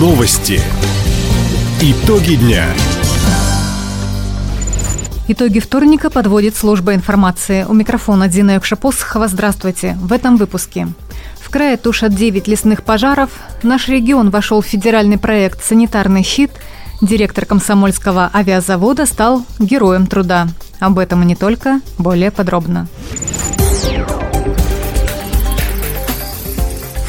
Новости. 0.00 0.58
Итоги 1.82 2.36
дня. 2.36 2.64
Итоги 5.28 5.58
вторника 5.58 6.08
подводит 6.08 6.56
служба 6.56 6.94
информации. 6.94 7.66
У 7.68 7.74
микрофона 7.74 8.26
Дина 8.26 8.54
Юкшапосхова. 8.54 9.28
Здравствуйте. 9.28 9.98
В 10.00 10.14
этом 10.14 10.38
выпуске. 10.38 10.88
В 11.38 11.50
крае 11.50 11.76
тушат 11.76 12.14
9 12.14 12.48
лесных 12.48 12.82
пожаров. 12.82 13.28
Наш 13.62 13.88
регион 13.88 14.30
вошел 14.30 14.62
в 14.62 14.66
федеральный 14.66 15.18
проект 15.18 15.62
«Санитарный 15.62 16.22
щит». 16.22 16.50
Директор 17.02 17.44
комсомольского 17.44 18.30
авиазавода 18.32 19.04
стал 19.04 19.44
героем 19.58 20.06
труда. 20.06 20.48
Об 20.78 20.98
этом 20.98 21.24
и 21.24 21.26
не 21.26 21.36
только, 21.36 21.82
более 21.98 22.30
подробно. 22.30 22.88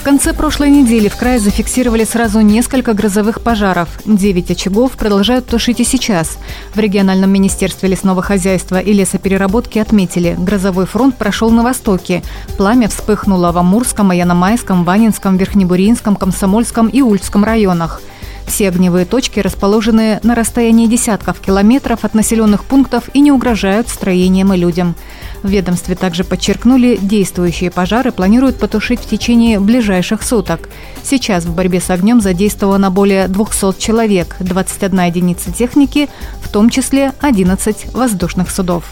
В 0.01 0.03
конце 0.03 0.33
прошлой 0.33 0.71
недели 0.71 1.09
в 1.09 1.15
крае 1.15 1.39
зафиксировали 1.39 2.05
сразу 2.05 2.41
несколько 2.41 2.95
грозовых 2.95 3.39
пожаров. 3.39 3.87
Девять 4.03 4.49
очагов 4.49 4.93
продолжают 4.93 5.45
тушить 5.45 5.79
и 5.79 5.83
сейчас. 5.83 6.39
В 6.73 6.79
региональном 6.79 7.29
министерстве 7.29 7.87
лесного 7.87 8.23
хозяйства 8.23 8.79
и 8.79 8.93
лесопереработки 8.93 9.77
отметили, 9.77 10.35
грозовой 10.39 10.87
фронт 10.87 11.17
прошел 11.17 11.51
на 11.51 11.61
востоке. 11.61 12.23
Пламя 12.57 12.89
вспыхнуло 12.89 13.51
в 13.51 13.59
Амурском, 13.59 14.09
Аяномайском, 14.09 14.85
Ванинском, 14.85 15.37
Верхнебуринском, 15.37 16.15
Комсомольском 16.15 16.87
и 16.87 17.01
Ульском 17.03 17.43
районах. 17.43 18.01
Все 18.47 18.69
огневые 18.69 19.05
точки 19.05 19.39
расположены 19.39 20.19
на 20.23 20.33
расстоянии 20.33 20.87
десятков 20.87 21.39
километров 21.39 22.03
от 22.03 22.15
населенных 22.15 22.65
пунктов 22.65 23.03
и 23.13 23.19
не 23.19 23.31
угрожают 23.31 23.87
строениям 23.87 24.51
и 24.51 24.57
людям. 24.57 24.95
В 25.43 25.49
ведомстве 25.49 25.95
также 25.95 26.23
подчеркнули, 26.23 26.97
действующие 27.01 27.71
пожары 27.71 28.11
планируют 28.11 28.59
потушить 28.59 28.99
в 28.99 29.09
течение 29.09 29.59
ближайших 29.59 30.21
суток. 30.21 30.69
Сейчас 31.03 31.45
в 31.45 31.55
борьбе 31.55 31.81
с 31.81 31.89
огнем 31.89 32.21
задействовано 32.21 32.91
более 32.91 33.27
200 33.27 33.79
человек, 33.79 34.35
21 34.39 34.99
единица 35.01 35.51
техники, 35.51 36.09
в 36.41 36.49
том 36.49 36.69
числе 36.69 37.13
11 37.21 37.93
воздушных 37.93 38.51
судов. 38.51 38.83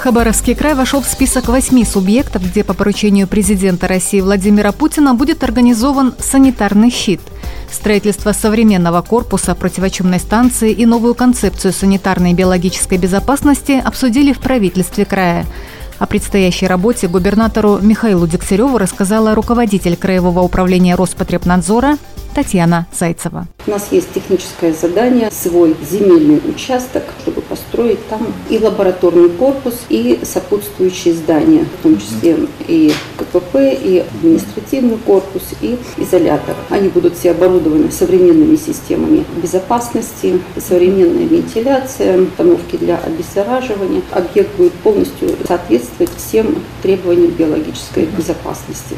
Хабаровский 0.00 0.54
край 0.54 0.74
вошел 0.74 1.02
в 1.02 1.06
список 1.06 1.48
восьми 1.48 1.84
субъектов, 1.84 2.42
где 2.42 2.64
по 2.64 2.72
поручению 2.72 3.28
президента 3.28 3.86
России 3.86 4.20
Владимира 4.20 4.72
Путина 4.72 5.14
будет 5.14 5.44
организован 5.44 6.14
санитарный 6.18 6.90
щит. 6.90 7.20
Строительство 7.70 8.32
современного 8.32 9.00
корпуса 9.00 9.54
противочумной 9.54 10.18
станции 10.18 10.72
и 10.72 10.86
новую 10.86 11.14
концепцию 11.14 11.72
санитарной 11.72 12.32
и 12.32 12.34
биологической 12.34 12.98
безопасности 12.98 13.80
обсудили 13.82 14.32
в 14.32 14.40
правительстве 14.40 15.04
края. 15.04 15.46
О 15.98 16.06
предстоящей 16.06 16.66
работе 16.66 17.08
губернатору 17.08 17.78
Михаилу 17.80 18.26
Дегтяреву 18.26 18.78
рассказала 18.78 19.34
руководитель 19.34 19.96
Краевого 19.96 20.40
управления 20.40 20.94
Роспотребнадзора 20.94 21.98
Татьяна 22.34 22.86
Зайцева. 22.92 23.46
У 23.66 23.70
нас 23.70 23.88
есть 23.90 24.12
техническое 24.14 24.72
задание, 24.72 25.30
свой 25.30 25.76
земельный 25.88 26.40
участок, 26.48 27.04
чтобы 27.20 27.40
построить 27.42 28.06
там 28.08 28.26
и 28.48 28.58
лабораторный 28.58 29.28
корпус, 29.28 29.80
и 29.88 30.20
сопутствующие 30.22 31.14
здания, 31.14 31.64
в 31.64 31.82
том 31.82 31.98
числе 31.98 32.36
и 32.66 32.92
КПП, 33.18 33.56
и 33.56 34.04
административный 34.14 34.96
корпус, 34.98 35.42
и 35.60 35.78
изолятор. 35.98 36.56
Они 36.70 36.88
будут 36.88 37.16
все 37.16 37.32
оборудованы 37.32 37.90
современными 37.90 38.56
системами 38.56 39.24
безопасности, 39.42 40.40
современная 40.56 41.26
вентиляция, 41.26 42.22
установки 42.22 42.76
для 42.76 42.98
обеззараживания. 42.98 44.02
Объект 44.12 44.56
будет 44.56 44.72
полностью 44.74 45.30
соответствовать 45.46 46.10
всем 46.16 46.62
требованиям 46.82 47.32
биологической 47.32 48.06
безопасности. 48.06 48.96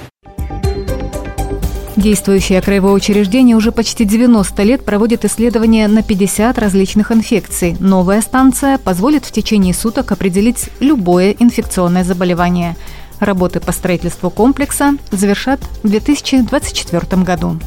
Действующее 2.03 2.61
краевое 2.61 2.95
учреждение 2.95 3.55
уже 3.55 3.71
почти 3.71 4.05
90 4.05 4.61
лет 4.65 4.85
проводит 4.85 5.25
исследования 5.25 5.87
на 5.87 6.03
50 6.03 6.59
различных 6.59 7.13
инфекций. 7.13 7.77
Новая 7.79 8.21
станция 8.23 8.77
позволит 8.79 9.25
в 9.25 9.31
течение 9.31 9.73
суток 9.73 10.11
определить 10.11 10.69
любое 10.81 11.31
инфекционное 11.39 12.03
заболевание. 12.03 12.75
Работы 13.21 13.61
по 13.61 13.71
строительству 13.71 14.31
комплекса 14.31 14.97
завершат 15.13 15.61
в 15.85 15.89
2024 15.89 17.23
году. 17.23 17.61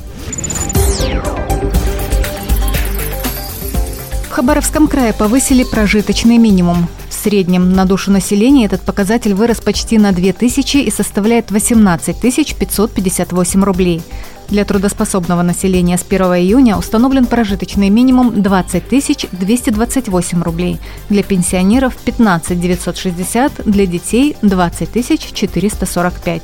В 4.28 4.32
Хабаровском 4.32 4.90
крае 4.90 5.14
повысили 5.14 5.64
прожиточный 5.64 6.40
минимум 6.40 6.90
среднем 7.26 7.74
на 7.74 7.86
душу 7.86 8.12
населения 8.12 8.66
этот 8.66 8.82
показатель 8.82 9.34
вырос 9.34 9.60
почти 9.60 9.98
на 9.98 10.12
2000 10.12 10.78
и 10.78 10.92
составляет 10.92 11.50
18 11.50 12.22
558 12.22 13.64
рублей. 13.64 14.04
Для 14.48 14.64
трудоспособного 14.64 15.42
населения 15.42 15.98
с 15.98 16.06
1 16.08 16.22
июня 16.22 16.78
установлен 16.78 17.26
прожиточный 17.26 17.90
минимум 17.90 18.44
20 18.44 18.84
228 19.32 20.44
рублей. 20.44 20.80
Для 21.10 21.24
пенсионеров 21.24 21.98
15 21.98 22.62
960, 22.62 23.54
для 23.66 23.88
детей 23.88 24.38
20 24.44 25.34
445. 25.34 26.44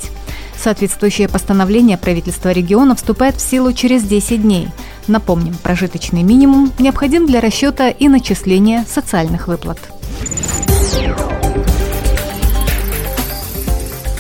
Соответствующее 0.57 1.29
постановление 1.29 1.99
правительства 1.99 2.49
региона 2.49 2.95
вступает 2.95 3.35
в 3.35 3.41
силу 3.41 3.71
через 3.73 4.01
10 4.01 4.41
дней. 4.41 4.69
Напомним, 5.07 5.53
прожиточный 5.61 6.23
минимум 6.23 6.71
необходим 6.79 7.27
для 7.27 7.39
расчета 7.39 7.89
и 7.89 8.07
начисления 8.07 8.83
социальных 8.89 9.47
выплат. 9.47 9.77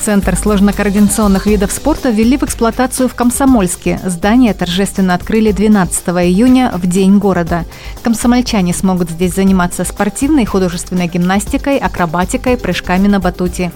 Центр 0.03 0.35
сложно-координационных 0.35 1.45
видов 1.45 1.71
спорта 1.71 2.09
ввели 2.09 2.35
в 2.35 2.41
эксплуатацию 2.41 3.07
в 3.07 3.13
Комсомольске. 3.13 3.99
Здание 4.03 4.55
торжественно 4.55 5.13
открыли 5.13 5.51
12 5.51 6.07
июня 6.07 6.71
в 6.73 6.87
День 6.87 7.19
города. 7.19 7.65
Комсомольчане 8.01 8.73
смогут 8.73 9.11
здесь 9.11 9.35
заниматься 9.35 9.83
спортивной 9.83 10.43
и 10.43 10.47
художественной 10.47 11.07
гимнастикой, 11.07 11.77
акробатикой, 11.77 12.57
прыжками 12.57 13.07
на 13.07 13.19
батуте. 13.19 13.71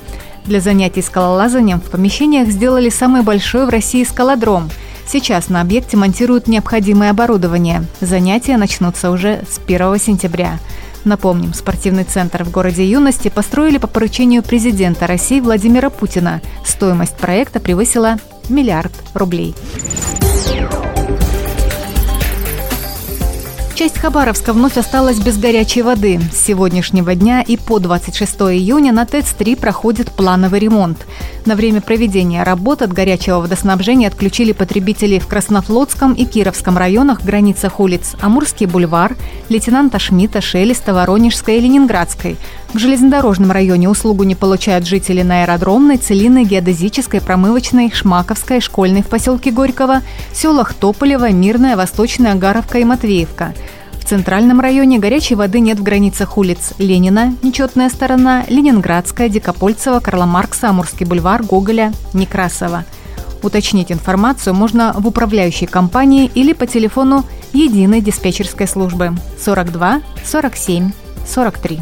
Для 0.46 0.62
занятий 0.62 1.04
скалолазанием 1.04 1.80
в 1.80 1.92
помещениях 1.92 2.50
сделали 2.50 2.90
самый 2.90 3.22
большой 3.22 3.68
в 3.68 3.70
России 3.70 4.04
скалодром. 4.04 4.72
Сейчас 5.08 5.50
на 5.50 5.62
объекте 5.62 5.96
монтируют 5.96 6.48
необходимое 6.48 7.12
оборудование. 7.12 7.86
Занятия 8.02 8.58
начнутся 8.58 9.12
уже 9.12 9.44
с 9.48 9.60
1 9.64 10.00
сентября. 10.00 10.58
Напомним, 11.06 11.54
спортивный 11.54 12.04
центр 12.04 12.44
в 12.44 12.52
городе 12.52 12.84
Юности 12.84 13.30
построили 13.30 13.78
по 13.78 13.86
поручению 13.86 14.42
президента 14.42 15.06
России 15.06 15.40
Владимира 15.40 15.92
Путина. 15.92 16.42
Стоимость 16.66 17.16
проекта 17.16 17.60
превысила 17.60 18.18
миллиард 18.50 18.92
рублей. 19.14 19.56
Часть 23.76 23.98
Хабаровска 23.98 24.54
вновь 24.54 24.78
осталась 24.78 25.20
без 25.20 25.38
горячей 25.38 25.82
воды. 25.82 26.22
С 26.32 26.46
сегодняшнего 26.46 27.14
дня 27.14 27.42
и 27.42 27.58
по 27.58 27.80
26 27.80 28.34
июня 28.54 28.94
на 28.94 29.06
ТЭЦ-3 29.06 29.58
проходит 29.58 30.14
плановый 30.14 30.62
ремонт. 30.62 31.06
На 31.46 31.58
время 31.58 31.82
проведения 31.82 32.44
работ 32.44 32.82
от 32.82 32.94
горячего 32.94 33.42
водоснабжения 33.42 34.08
отключили 34.08 34.54
потребителей 34.54 35.20
в 35.20 35.28
Краснофлотском 35.28 36.14
и 36.14 36.24
Кировском 36.24 36.78
районах, 36.78 37.22
границах 37.22 37.82
улиц 37.82 38.16
Амурский 38.22 38.66
бульвар, 38.66 39.18
лейтенанта 39.50 40.00
Шмидта, 40.00 40.40
Шелеста, 40.40 40.94
Воронежской 40.94 41.58
и 41.58 41.60
Ленинградской. 41.60 42.38
В 42.76 42.78
железнодорожном 42.78 43.52
районе 43.52 43.88
услугу 43.88 44.26
не 44.26 44.36
получают 44.36 44.86
жители 44.86 45.22
на 45.22 45.44
аэродромной, 45.44 45.96
целинной, 45.96 46.44
геодезической, 46.44 47.22
промывочной, 47.22 47.90
Шмаковской, 47.90 48.60
школьной 48.60 49.02
в 49.02 49.06
поселке 49.08 49.50
Горького, 49.50 50.02
селах 50.34 50.74
Тополево, 50.74 51.32
Мирная, 51.32 51.78
Восточная, 51.78 52.34
Агаровка 52.34 52.80
и 52.80 52.84
Матвеевка. 52.84 53.54
В 53.94 54.04
центральном 54.04 54.60
районе 54.60 55.00
горячей 55.00 55.36
воды 55.36 55.62
нет 55.62 55.80
в 55.80 55.84
границах 55.84 56.38
улиц 56.38 56.74
Ленина, 56.78 57.34
нечетная 57.44 57.88
сторона, 57.88 58.44
Ленинградская, 58.50 59.30
Дикопольцева, 59.30 60.02
Карла 60.02 60.26
Маркса, 60.26 60.68
Амурский 60.68 61.06
бульвар, 61.06 61.44
Гоголя, 61.44 61.94
Некрасова. 62.12 62.84
Уточнить 63.42 63.90
информацию 63.90 64.54
можно 64.54 64.94
в 64.98 65.08
управляющей 65.08 65.66
компании 65.66 66.30
или 66.36 66.52
по 66.52 66.68
телефону 66.68 67.24
единой 67.54 68.02
диспетчерской 68.02 68.68
службы 68.68 69.14
42 69.40 70.02
47 70.26 70.92
43. 71.26 71.80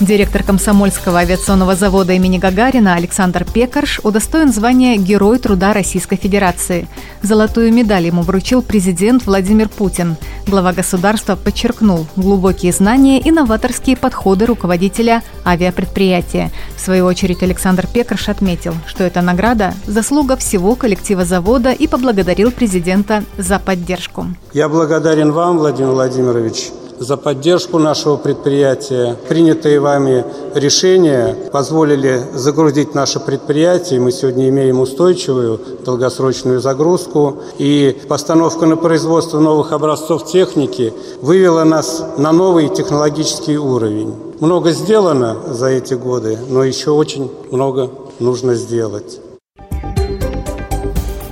Директор 0.00 0.42
Комсомольского 0.42 1.18
авиационного 1.18 1.76
завода 1.76 2.14
имени 2.14 2.38
Гагарина 2.38 2.94
Александр 2.94 3.44
Пекарш 3.44 4.00
удостоен 4.02 4.50
звания 4.50 4.96
Герой 4.96 5.38
труда 5.38 5.74
Российской 5.74 6.16
Федерации. 6.16 6.88
Золотую 7.20 7.70
медаль 7.70 8.06
ему 8.06 8.22
вручил 8.22 8.62
президент 8.62 9.26
Владимир 9.26 9.68
Путин. 9.68 10.16
Глава 10.46 10.72
государства 10.72 11.36
подчеркнул 11.36 12.06
глубокие 12.16 12.72
знания 12.72 13.20
и 13.20 13.30
новаторские 13.30 13.94
подходы 13.94 14.46
руководителя 14.46 15.22
авиапредприятия. 15.44 16.50
В 16.76 16.80
свою 16.80 17.04
очередь 17.04 17.42
Александр 17.42 17.86
Пекарш 17.86 18.30
отметил, 18.30 18.72
что 18.86 19.04
эта 19.04 19.20
награда– 19.20 19.74
заслуга 19.86 20.38
всего 20.38 20.76
коллектива 20.76 21.26
завода 21.26 21.72
и 21.72 21.86
поблагодарил 21.86 22.52
президента 22.52 23.22
за 23.36 23.58
поддержку. 23.58 24.28
Я 24.54 24.70
благодарен 24.70 25.30
вам, 25.32 25.58
Владимир 25.58 25.90
Владимирович, 25.90 26.70
за 27.00 27.16
поддержку 27.16 27.78
нашего 27.78 28.16
предприятия. 28.16 29.16
Принятые 29.28 29.80
вами 29.80 30.24
решения 30.54 31.34
позволили 31.50 32.22
загрузить 32.34 32.94
наше 32.94 33.18
предприятие. 33.18 34.00
Мы 34.00 34.12
сегодня 34.12 34.48
имеем 34.50 34.80
устойчивую 34.80 35.58
долгосрочную 35.84 36.60
загрузку. 36.60 37.38
И 37.58 37.98
постановка 38.06 38.66
на 38.66 38.76
производство 38.76 39.40
новых 39.40 39.72
образцов 39.72 40.30
техники 40.30 40.92
вывела 41.22 41.64
нас 41.64 42.04
на 42.18 42.32
новый 42.32 42.68
технологический 42.68 43.56
уровень. 43.56 44.14
Много 44.40 44.72
сделано 44.72 45.36
за 45.48 45.68
эти 45.68 45.94
годы, 45.94 46.38
но 46.48 46.62
еще 46.64 46.90
очень 46.90 47.30
много 47.50 47.90
нужно 48.18 48.54
сделать. 48.54 49.20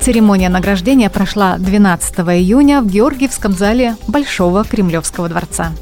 Церемония 0.09 0.49
награждения 0.49 1.11
прошла 1.11 1.59
12 1.59 2.21
июня 2.21 2.81
в 2.81 2.87
Георгиевском 2.87 3.53
зале 3.53 3.95
Большого 4.07 4.65
Кремлевского 4.65 5.29
дворца. 5.29 5.75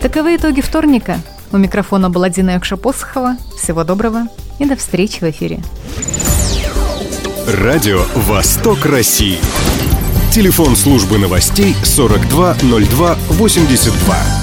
Таковы 0.00 0.36
итоги 0.36 0.62
вторника. 0.62 1.18
У 1.52 1.58
микрофона 1.58 2.08
была 2.08 2.30
Дина 2.30 2.56
Якша-Посохова. 2.56 3.36
Всего 3.62 3.84
доброго 3.84 4.28
и 4.58 4.64
до 4.64 4.76
встречи 4.76 5.20
в 5.20 5.24
эфире. 5.24 5.60
Радио 7.46 8.00
«Восток 8.14 8.86
России». 8.86 9.36
Телефон 10.32 10.74
службы 10.74 11.18
новостей 11.18 11.76
420282. 11.84 14.41